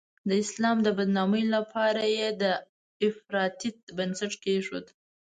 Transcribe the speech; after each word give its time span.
د 0.29 0.31
اسلام 0.43 0.77
د 0.83 0.87
بدنامۍ 0.97 1.43
لپاره 1.55 2.03
یې 2.17 2.27
د 2.41 2.43
افراطیت 3.07 3.77
بنسټ 3.97 4.33
کېښود. 4.43 4.85